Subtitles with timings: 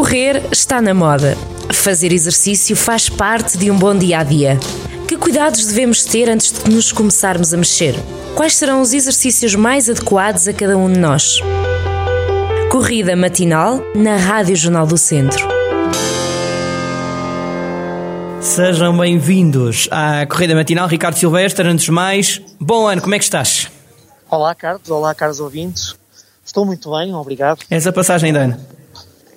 [0.00, 1.36] Correr está na moda.
[1.74, 4.58] Fazer exercício faz parte de um bom dia a dia.
[5.06, 7.94] Que cuidados devemos ter antes de nos começarmos a mexer?
[8.34, 11.40] Quais serão os exercícios mais adequados a cada um de nós?
[12.70, 15.46] Corrida matinal na Rádio Jornal do Centro.
[18.40, 20.88] Sejam bem-vindos à Corrida Matinal.
[20.88, 23.70] Ricardo Silvestre, antes de mais, bom ano, como é que estás?
[24.30, 24.88] Olá, Carlos.
[24.88, 25.94] Olá, caros ouvintes.
[26.42, 27.58] Estou muito bem, obrigado.
[27.68, 28.79] Essa passagem de ano?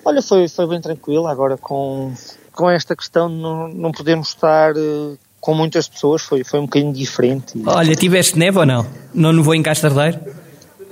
[0.04, 1.30] Olha, foi, foi bem tranquila.
[1.30, 2.12] Agora, com,
[2.52, 6.64] com esta questão de não, não podemos estar uh, com muitas pessoas, foi, foi um
[6.64, 7.60] bocadinho diferente.
[7.66, 8.86] Olha, tiveste neve ou não?
[9.12, 10.18] Não nevou em Castardeiro?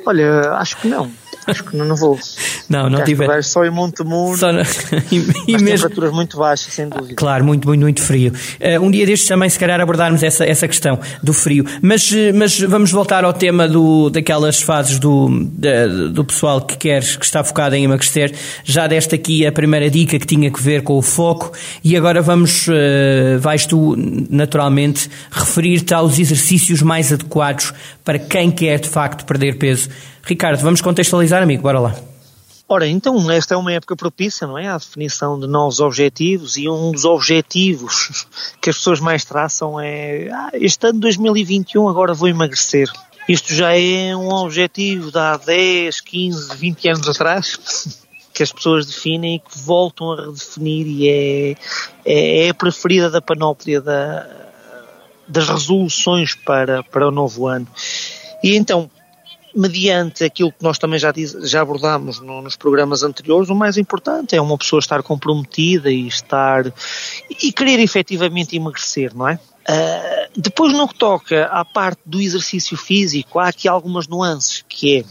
[0.05, 1.11] Olha, acho que não.
[1.47, 2.19] Acho que não, vou.
[2.69, 3.25] Não, não tive.
[3.43, 4.39] Só em Montemuro.
[4.39, 4.61] Só no...
[5.11, 5.17] e,
[5.49, 5.89] e mesmo...
[5.89, 7.15] temperaturas muito baixas, sem dúvida.
[7.15, 8.33] Claro, muito, muito, muito frio.
[8.61, 11.65] Uh, um dia destes também, se calhar, abordarmos essa, essa questão do frio.
[11.81, 15.29] Mas, eh, mas vamos voltar ao tema do, daquelas fases do,
[16.13, 18.33] do pessoal que quer, que está focado em emagrecer.
[18.65, 22.23] Já deste aqui a primeira dica que tinha que ver com o foco e agora
[22.23, 23.97] vamos, uh, vais tu,
[24.31, 27.73] naturalmente, referir-te aos exercícios mais adequados
[28.05, 29.89] para quem quer, de facto, perder peso
[30.23, 31.95] Ricardo, vamos contextualizar, amigo, bora lá.
[32.69, 34.69] Ora, então, esta é uma época propícia, não é?
[34.69, 38.27] À definição de novos objetivos e um dos objetivos
[38.61, 42.89] que as pessoas mais traçam é ah, este ano 2021 agora vou emagrecer.
[43.29, 47.99] Isto já é um objetivo de há 10, 15, 20 anos atrás
[48.33, 51.57] que as pessoas definem e que voltam a redefinir e é,
[52.07, 54.27] é, é a preferida da panóplia da,
[55.29, 57.67] das resoluções para, para o novo ano.
[58.43, 58.91] E então,
[59.55, 63.77] mediante aquilo que nós também já, diz, já abordámos no, nos programas anteriores, o mais
[63.77, 66.73] importante é uma pessoa estar comprometida e estar
[67.43, 69.35] e querer efetivamente emagrecer, não é?
[69.35, 74.99] Uh, depois no que toca à parte do exercício físico, há aqui algumas nuances, que
[74.99, 75.05] é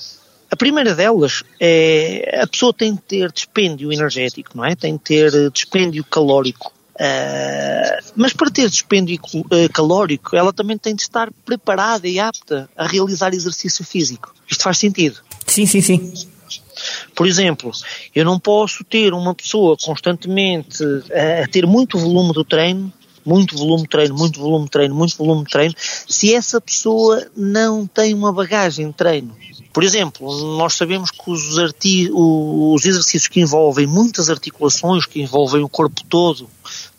[0.51, 4.75] a primeira delas é a pessoa tem de ter dispêndio energético, não é?
[4.75, 6.73] Tem de ter dispêndio calórico.
[7.01, 12.69] Uh, mas para ter dispêndio uh, calórico, ela também tem de estar preparada e apta
[12.77, 14.31] a realizar exercício físico.
[14.47, 15.19] Isto faz sentido?
[15.47, 16.13] Sim, sim, sim.
[17.15, 17.71] Por exemplo,
[18.13, 22.93] eu não posso ter uma pessoa constantemente a, a ter muito volume do treino,
[23.25, 27.25] muito volume de treino, muito volume de treino, muito volume de treino, se essa pessoa
[27.35, 29.35] não tem uma bagagem de treino.
[29.73, 31.57] Por exemplo, nós sabemos que os,
[32.13, 36.49] os exercícios que envolvem muitas articulações, que envolvem o corpo todo,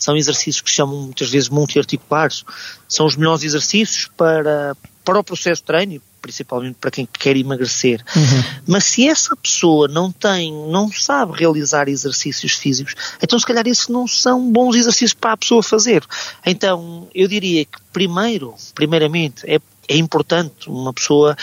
[0.03, 2.45] são exercícios que chamam muitas vezes multiarticulares,
[2.89, 8.03] são os melhores exercícios para, para o processo de treino, principalmente para quem quer emagrecer.
[8.15, 8.45] Uhum.
[8.67, 13.89] Mas se essa pessoa não tem, não sabe realizar exercícios físicos, então se calhar esses
[13.89, 16.05] não são bons exercícios para a pessoa fazer.
[16.47, 19.59] Então eu diria que primeiro, primeiramente, é,
[19.89, 21.37] é importante uma pessoa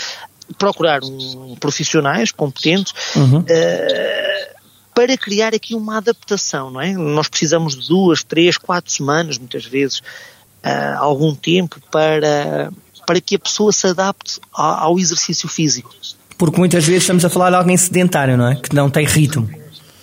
[0.57, 3.39] procurar um, profissionais competentes uhum.
[3.39, 4.58] uh,
[4.99, 6.91] para criar aqui uma adaptação, não é?
[6.91, 12.69] Nós precisamos de duas, três, quatro semanas, muitas vezes, uh, algum tempo para,
[13.07, 15.95] para que a pessoa se adapte ao, ao exercício físico.
[16.37, 18.55] Porque muitas vezes estamos a falar de alguém sedentário, não é?
[18.57, 19.49] Que não tem ritmo.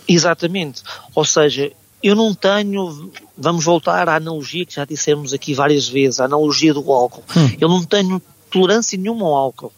[0.09, 0.83] Exatamente.
[1.15, 1.71] Ou seja,
[2.03, 6.73] eu não tenho, vamos voltar à analogia que já dissemos aqui várias vezes, a analogia
[6.73, 7.23] do álcool.
[7.37, 7.51] Hum.
[7.61, 9.73] Eu não tenho tolerância nenhuma ao álcool.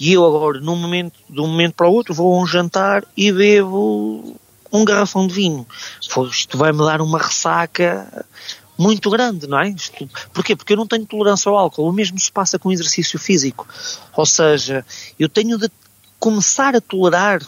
[0.00, 3.04] E eu agora, num momento, de um momento para o outro, vou a um jantar
[3.14, 4.40] e bebo
[4.76, 5.66] um garrafão de vinho.
[6.30, 8.26] Isto vai-me dar uma ressaca
[8.78, 9.70] muito grande, não é?
[9.70, 10.54] Isto, porquê?
[10.54, 11.88] Porque eu não tenho tolerância ao álcool.
[11.88, 13.66] O mesmo se passa com o exercício físico.
[14.14, 14.84] Ou seja,
[15.18, 15.70] eu tenho de
[16.18, 17.40] começar a tolerar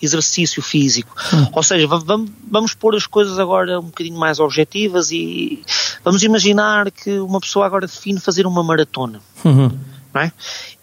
[0.00, 1.14] exercício físico.
[1.32, 1.46] Hum.
[1.52, 5.62] Ou seja, vamos, vamos pôr as coisas agora um bocadinho mais objetivas e
[6.04, 9.20] vamos imaginar que uma pessoa agora define fazer uma maratona.
[9.44, 9.70] Uhum.
[10.12, 10.32] Não é?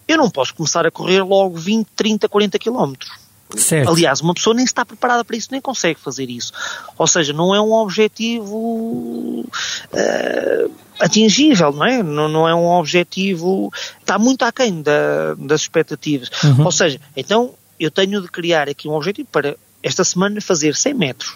[0.08, 3.12] Eu não posso começar a correr logo 20, 30, 40 quilómetros.
[3.56, 3.90] Certo.
[3.90, 6.52] Aliás, uma pessoa nem está preparada para isso, nem consegue fazer isso.
[6.96, 12.02] Ou seja, não é um objetivo uh, atingível, não é?
[12.02, 13.72] Não, não, é um objetivo.
[14.00, 16.30] Está muito aquém da, das expectativas.
[16.44, 16.64] Uhum.
[16.64, 20.94] Ou seja, então eu tenho de criar aqui um objetivo para esta semana fazer 100
[20.94, 21.34] metros,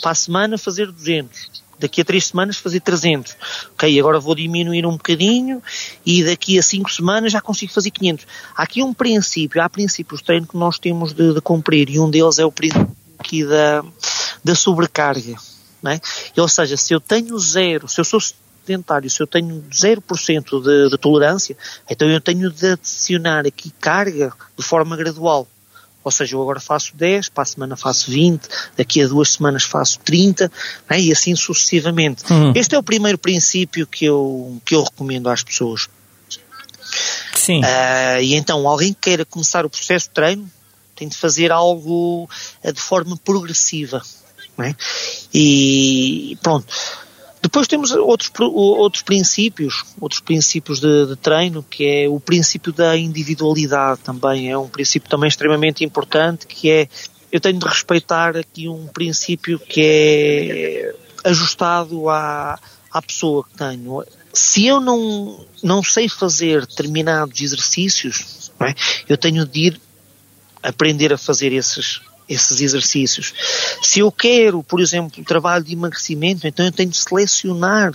[0.00, 3.36] para a semana fazer 200, daqui a três semanas fazer 300.
[3.72, 5.62] Ok, agora vou diminuir um bocadinho
[6.04, 8.26] e daqui a cinco semanas já consigo fazer 500.
[8.56, 11.98] Há aqui um princípio, há princípios de treino que nós temos de, de cumprir e
[11.98, 13.84] um deles é o princípio aqui da,
[14.42, 15.36] da sobrecarga.
[15.86, 16.40] É?
[16.40, 18.18] Ou seja, se eu tenho zero, se eu sou
[18.64, 21.56] sedentário, se eu tenho 0% de, de tolerância,
[21.90, 25.46] então eu tenho de adicionar aqui carga de forma gradual.
[26.04, 28.46] Ou seja, eu agora faço 10, para a semana faço 20,
[28.76, 30.52] daqui a duas semanas faço 30,
[30.88, 32.30] né, e assim sucessivamente.
[32.30, 32.52] Uhum.
[32.54, 35.88] Este é o primeiro princípio que eu, que eu recomendo às pessoas.
[37.34, 37.60] Sim.
[37.62, 40.50] Uh, e então, alguém que queira começar o processo de treino
[40.94, 42.28] tem de fazer algo
[42.62, 44.02] uh, de forma progressiva.
[44.58, 44.74] é?
[45.32, 46.66] E pronto.
[47.54, 52.96] Depois temos outros, outros princípios, outros princípios de, de, treino, que é o princípio da
[52.96, 56.88] individualidade também, é um princípio também extremamente importante, que é,
[57.30, 62.58] eu tenho de respeitar aqui um princípio que é ajustado à,
[62.90, 64.02] à pessoa que tenho.
[64.32, 68.74] Se eu não, não sei fazer determinados exercícios, é?
[69.08, 69.80] eu tenho de ir
[70.60, 73.32] aprender a fazer esses, esses exercícios.
[73.82, 77.92] Se eu quero, por exemplo, trabalho de emagrecimento, então eu tenho de selecionar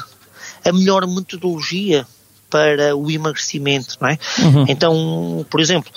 [0.63, 2.05] a melhor metodologia
[2.49, 4.17] para o emagrecimento, não é?
[4.39, 4.65] Uhum.
[4.67, 5.91] Então, por exemplo,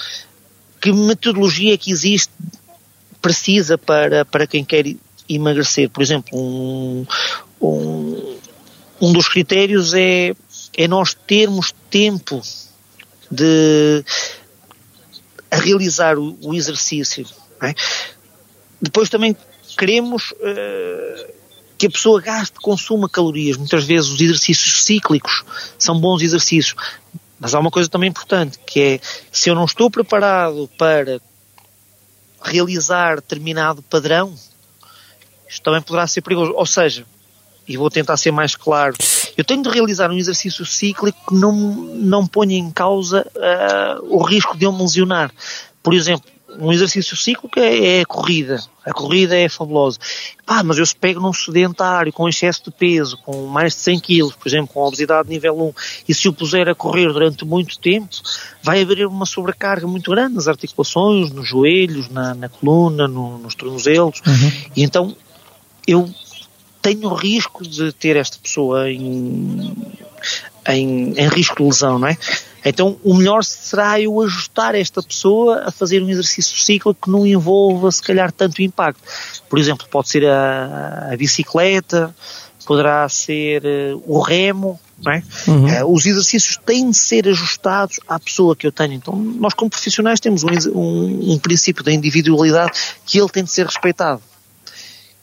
[0.81, 2.33] que metodologia é que existe
[3.21, 4.85] precisa para, para quem quer
[5.29, 5.89] emagrecer?
[5.89, 7.07] Por exemplo, um,
[7.61, 8.37] um,
[9.01, 10.35] um dos critérios é,
[10.77, 12.43] é nós termos tempo
[13.31, 14.05] de
[15.51, 17.27] a realizar o, o exercício.
[17.63, 17.75] É?
[18.83, 19.37] Depois também
[19.79, 21.33] queremos uh,
[21.79, 23.57] que a pessoa gaste, consuma calorias.
[23.57, 25.45] Muitas vezes os exercícios cíclicos
[25.79, 26.75] são bons exercícios.
[27.39, 29.01] Mas há uma coisa também importante, que é
[29.31, 31.21] se eu não estou preparado para
[32.43, 34.35] realizar determinado padrão,
[35.49, 36.53] isto também poderá ser perigoso.
[36.55, 37.07] Ou seja,
[37.67, 38.97] e vou tentar ser mais claro,
[39.37, 44.23] eu tenho de realizar um exercício cíclico que não, não ponha em causa uh, o
[44.23, 45.33] risco de eu me lesionar.
[45.83, 48.63] Por exemplo, um exercício cíclico é, é, a corrida.
[48.85, 49.99] A corrida é fabulosa.
[50.45, 54.01] Pá, mas eu se pego num sedentário com excesso de peso, com mais de 100
[54.01, 55.73] kg, por exemplo, com obesidade nível 1,
[56.09, 58.09] e se o puser a correr durante muito tempo,
[58.63, 63.55] vai haver uma sobrecarga muito grande nas articulações, nos joelhos, na, na coluna, no, nos
[63.55, 64.21] tornozelos.
[64.27, 64.53] Uhum.
[64.77, 65.17] E então
[65.87, 66.13] eu
[66.81, 69.73] tenho risco de ter esta pessoa em,
[70.69, 72.19] em, em risco de lesão, não é?
[72.65, 77.27] Então, o melhor será eu ajustar esta pessoa a fazer um exercício cíclico que não
[77.27, 79.01] envolva, se calhar, tanto impacto.
[79.49, 82.15] Por exemplo, pode ser a, a bicicleta,
[82.65, 85.23] poderá ser uh, o remo, é?
[85.51, 85.83] Uhum.
[85.83, 88.93] Uh, os exercícios têm de ser ajustados à pessoa que eu tenho.
[88.93, 92.73] Então, nós, como profissionais, temos um, um, um princípio da individualidade
[93.05, 94.23] que ele tem de ser respeitado.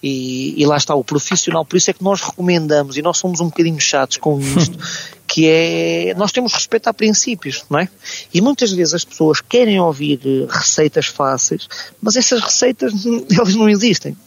[0.01, 3.41] E, e, lá está o profissional, por isso é que nós recomendamos, e nós somos
[3.41, 4.77] um bocadinho chatos com isto,
[5.29, 7.87] que é, nós temos respeito a princípios, não é?
[8.33, 11.67] E muitas vezes as pessoas querem ouvir receitas fáceis,
[12.01, 12.91] mas essas receitas,
[13.31, 14.17] elas não existem.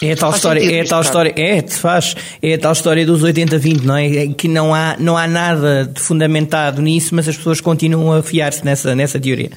[0.00, 3.04] É a tal faz história, é a tal história, é, faz, é a tal história
[3.04, 4.16] dos 80-20, não é?
[4.16, 4.32] é?
[4.32, 8.64] Que não há, não há nada de fundamentado nisso, mas as pessoas continuam a fiar-se
[8.64, 9.50] nessa, nessa teoria.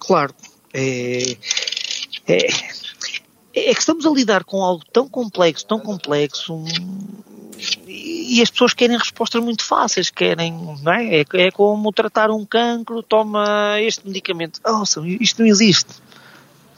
[0.00, 0.34] Claro,
[0.74, 1.36] é,
[2.28, 2.36] é,
[3.54, 6.64] é que estamos a lidar com algo tão complexo, tão complexo,
[7.86, 11.20] e as pessoas querem respostas muito fáceis, querem, não é?
[11.20, 14.60] É, é como tratar um cancro, toma este medicamento.
[14.64, 14.82] Oh,
[15.20, 15.94] isto não existe.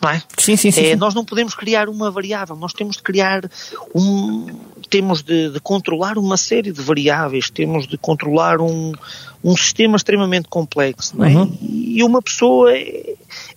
[0.01, 0.23] Não é?
[0.39, 0.97] Sim, sim, sim, é.
[0.97, 3.51] Nós não podemos criar uma variável, nós temos de criar
[3.95, 4.47] um.
[4.89, 8.93] Temos de, de controlar uma série de variáveis, temos de controlar um,
[9.43, 11.35] um sistema extremamente complexo, não é?
[11.35, 11.59] Uhum.
[11.61, 13.08] E uma pessoa é,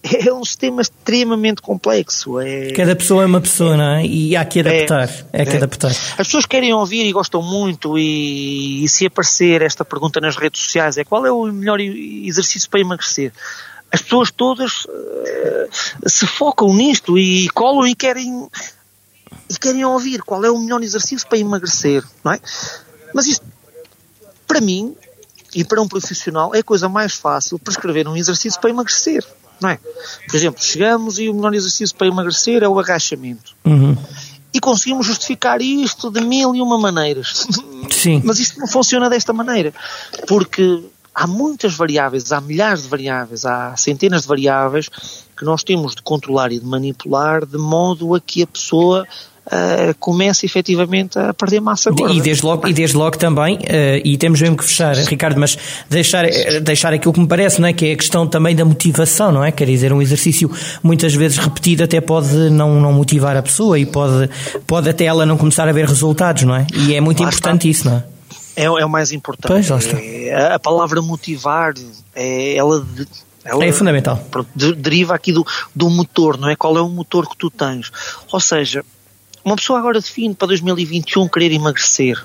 [0.03, 2.39] é um sistema extremamente complexo.
[2.39, 4.06] É, cada pessoa é uma pessoa, não é?
[4.06, 5.09] E há que adaptar.
[5.31, 5.57] É, é que é.
[5.57, 5.92] adaptar.
[5.92, 10.62] As pessoas querem ouvir e gostam muito, e, e, se aparecer esta pergunta nas redes
[10.62, 13.31] sociais é qual é o melhor exercício para emagrecer?
[13.92, 15.69] As pessoas todas uh,
[16.07, 18.48] se focam nisto e colam e querem
[19.50, 22.39] e querem ouvir qual é o melhor exercício para emagrecer, não é?
[23.13, 23.46] Mas isto,
[24.48, 24.96] para mim,
[25.53, 29.25] e para um profissional, é a coisa mais fácil prescrever um exercício para emagrecer
[29.62, 29.80] não é?
[30.27, 33.56] Por exemplo, chegamos e o melhor exercício para emagrecer é o agachamento.
[33.63, 33.96] Uhum.
[34.53, 37.48] E conseguimos justificar isto de mil e uma maneiras.
[37.89, 38.22] Sim.
[38.25, 39.74] Mas isto não funciona desta maneira.
[40.27, 44.89] Porque há muitas variáveis, há milhares de variáveis, há centenas de variáveis
[45.38, 49.08] que nós temos de controlar e de manipular de modo a que a pessoa
[49.48, 52.13] uh, começa efetivamente a perder massa gorda.
[52.13, 55.57] E desde logo, e desde logo também, uh, e temos mesmo que fechar, Ricardo, mas
[55.89, 57.74] deixar, eh, deixar aquilo que me parece, não é?
[57.74, 59.51] que é a questão também da motivação, não é?
[59.51, 60.51] Quer dizer, um exercício
[60.83, 64.29] muitas vezes repetido até pode não, não motivar a pessoa e pode,
[64.67, 66.67] pode até ela não começar a ver resultados, não é?
[66.74, 67.89] E é muito lá importante está.
[67.89, 68.12] isso, não é?
[68.55, 69.48] É, é, o mais importante.
[69.48, 69.98] Pois, lá está.
[69.98, 71.74] É, a palavra motivar,
[72.13, 72.86] é, ela
[73.43, 74.17] ela, é fundamental.
[74.29, 75.45] Pronto, deriva aqui do,
[75.75, 76.55] do motor, não é?
[76.55, 77.91] Qual é o motor que tu tens?
[78.31, 78.83] Ou seja,
[79.43, 82.24] uma pessoa agora define para 2021 querer emagrecer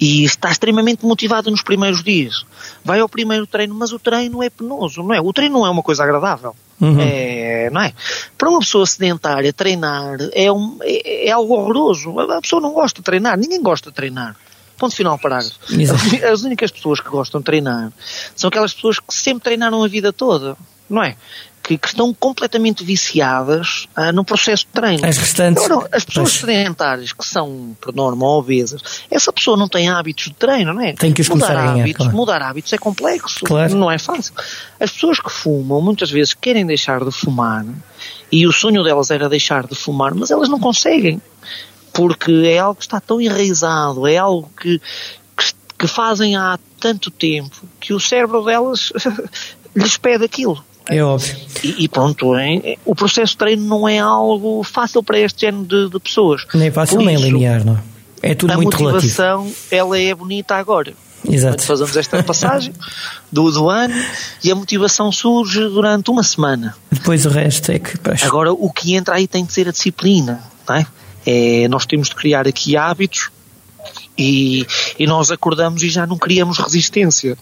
[0.00, 2.44] e está extremamente motivada nos primeiros dias.
[2.82, 5.20] Vai ao primeiro treino, mas o treino é penoso, não é?
[5.20, 6.56] O treino não é uma coisa agradável.
[6.80, 6.96] Uhum.
[6.98, 7.92] É, não é?
[8.38, 12.18] Para uma pessoa sedentária, treinar é, um, é, é, algo horroroso.
[12.18, 14.34] A pessoa não gosta de treinar, ninguém gosta de treinar.
[14.78, 15.58] Ponto final, parágrafo.
[15.78, 16.00] Exato.
[16.24, 17.92] As únicas pessoas que gostam de treinar
[18.34, 20.56] são aquelas pessoas que sempre treinaram a vida toda,
[20.88, 21.16] não é?
[21.70, 25.06] Que, que estão completamente viciadas uh, no processo de treino.
[25.06, 25.64] As restantes.
[25.64, 26.40] Agora, as pessoas pois.
[26.40, 30.94] sedentárias que são, por norma, obesas, essa pessoa não tem hábitos de treino, não é?
[30.94, 32.16] Tem que os mudar hábitos, claro.
[32.16, 33.74] Mudar hábitos é complexo, claro.
[33.76, 34.34] não é fácil.
[34.80, 37.64] As pessoas que fumam muitas vezes querem deixar de fumar
[38.32, 41.22] e o sonho delas era deixar de fumar, mas elas não conseguem
[41.92, 44.80] porque é algo que está tão enraizado, é algo que,
[45.78, 48.92] que fazem há tanto tempo que o cérebro delas
[49.74, 50.64] lhes pede aquilo.
[50.90, 51.36] É óbvio.
[51.62, 52.78] E, e pronto, hein?
[52.84, 56.44] o processo de treino não é algo fácil para este género de, de pessoas.
[56.52, 58.30] Nem fácil Por nem isso, linear, não é?
[58.30, 59.22] É tudo muito relativo.
[59.22, 60.92] A motivação, ela é bonita agora.
[61.28, 61.62] Exato.
[61.62, 62.72] Fazemos esta passagem
[63.30, 63.94] do, do ano
[64.42, 66.74] e a motivação surge durante uma semana.
[66.90, 67.98] Depois o resto é que.
[67.98, 68.22] Pois.
[68.22, 70.86] Agora, o que entra aí tem de ser a disciplina, não é?
[71.26, 73.30] é nós temos de criar aqui hábitos
[74.16, 74.66] e,
[74.98, 77.36] e nós acordamos e já não criamos resistência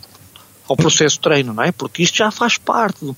[0.69, 1.73] ao processo de treino, não é?
[1.73, 3.05] Porque isto já faz parte.
[3.05, 3.17] Do,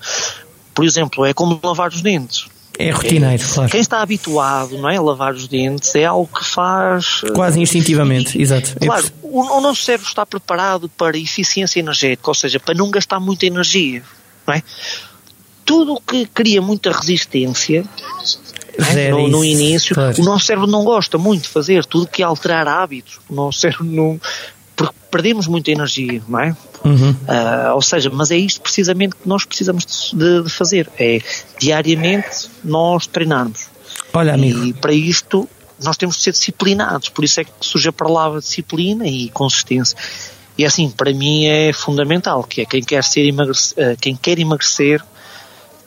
[0.74, 2.46] por exemplo, é como lavar os dentes.
[2.78, 3.70] É rotineiro, é, claro.
[3.70, 7.20] Quem está habituado não é, a lavar os dentes é algo que faz.
[7.34, 8.74] Quase instintivamente, exato.
[8.80, 13.20] Claro, o, o nosso cérebro está preparado para eficiência energética, ou seja, para não gastar
[13.20, 14.02] muita energia.
[14.46, 14.62] Não é?
[15.64, 17.84] Tudo o que cria muita resistência
[18.78, 19.10] é?
[19.10, 20.20] no, no, início, claro.
[20.20, 23.20] o nosso cérebro não gosta muito de fazer tudo que é alterar hábitos.
[23.28, 24.20] O nosso cérebro não.
[24.80, 26.56] Porque perdemos muita energia, não é?
[26.82, 27.10] Uhum.
[27.10, 31.20] Uh, ou seja, mas é isto precisamente que nós precisamos de, de, fazer: é
[31.58, 33.66] diariamente nós treinarmos.
[34.10, 34.64] Olha, amigo.
[34.64, 35.46] E para isto
[35.82, 39.98] nós temos de ser disciplinados, por isso é que surge a palavra disciplina e consistência.
[40.56, 45.04] E assim, para mim é fundamental, que é quem quer, ser emagrecer, quem quer emagrecer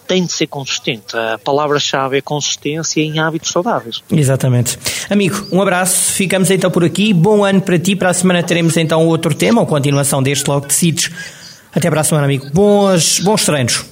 [0.07, 1.15] tem de ser consistente.
[1.15, 4.03] A palavra-chave é consistência em hábitos saudáveis.
[4.11, 4.77] Exatamente.
[5.09, 6.13] Amigo, um abraço.
[6.13, 7.13] Ficamos então por aqui.
[7.13, 7.95] Bom ano para ti.
[7.95, 11.09] Para a semana teremos então outro tema, ou continuação deste Logo Decides.
[11.73, 12.49] Até para a semana, amigo.
[12.53, 13.85] Bons, bons treinos.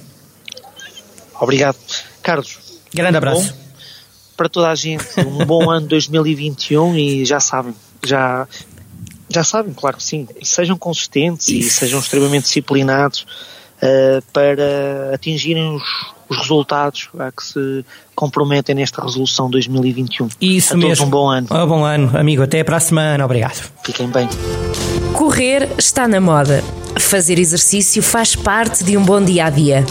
[1.40, 1.76] Obrigado.
[2.22, 2.58] Carlos.
[2.94, 3.54] Grande abraço.
[4.36, 5.04] para toda a gente.
[5.18, 8.46] Um bom ano 2021 e já sabem, já,
[9.28, 10.28] já sabem, claro que sim.
[10.42, 11.66] Sejam consistentes Isso.
[11.66, 13.26] e sejam extremamente disciplinados
[13.82, 15.82] uh, para atingirem os,
[16.28, 17.84] os resultados a que se
[18.14, 20.28] comprometem nesta resolução 2021.
[20.40, 20.88] Isso a mesmo.
[20.88, 21.46] Todos um bom ano.
[21.50, 22.42] Um bom ano, amigo.
[22.42, 23.24] Até para a semana.
[23.24, 23.70] Obrigado.
[23.84, 24.28] Fiquem bem.
[25.12, 26.62] Correr está na moda.
[26.98, 29.84] Fazer exercício faz parte de um bom dia a dia.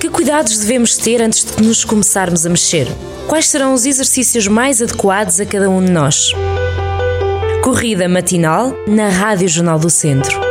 [0.00, 2.86] Que cuidados devemos ter antes de nos começarmos a mexer?
[3.26, 6.32] Quais serão os exercícios mais adequados a cada um de nós?
[7.62, 10.47] Corrida matinal na Rádio Jornal do Centro.